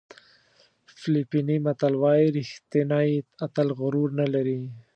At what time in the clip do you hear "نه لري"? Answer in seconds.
4.19-4.59